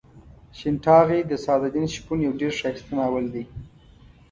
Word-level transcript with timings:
شین 0.57 0.75
ټاغۍ 0.83 1.21
د 1.27 1.31
سعد 1.43 1.61
الدین 1.67 1.87
شپون 1.95 2.19
یو 2.23 2.33
ډېر 2.39 2.53
ښایسته 2.59 2.93
ناول 2.97 3.25
دی. 3.33 3.43